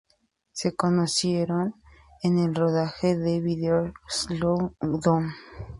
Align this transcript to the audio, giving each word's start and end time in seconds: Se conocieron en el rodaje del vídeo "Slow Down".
Se 0.51 0.75
conocieron 0.75 1.75
en 2.23 2.39
el 2.39 2.55
rodaje 2.55 3.15
del 3.15 3.43
vídeo 3.43 3.93
"Slow 4.09 4.75
Down". 4.81 5.31